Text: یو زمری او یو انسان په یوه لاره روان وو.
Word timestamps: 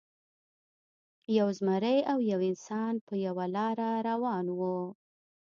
یو 1.37 1.47
زمری 1.57 1.97
او 2.11 2.19
یو 2.31 2.39
انسان 2.49 2.93
په 3.07 3.13
یوه 3.25 3.45
لاره 3.55 3.89
روان 4.09 4.45
وو. 4.57 4.77